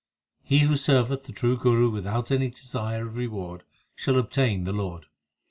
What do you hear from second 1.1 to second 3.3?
the true Guru without any desire Of